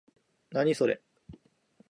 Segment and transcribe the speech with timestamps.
[0.49, 0.99] 何、それ？